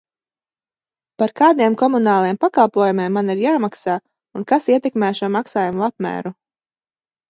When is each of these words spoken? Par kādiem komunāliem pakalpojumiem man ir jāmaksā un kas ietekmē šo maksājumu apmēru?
Par 1.23 1.33
kādiem 1.41 1.75
komunāliem 1.83 2.41
pakalpojumiem 2.47 3.15
man 3.21 3.31
ir 3.37 3.45
jāmaksā 3.47 4.01
un 4.41 4.51
kas 4.55 4.75
ietekmē 4.77 5.15
šo 5.23 5.35
maksājumu 5.41 5.91
apmēru? 5.95 6.39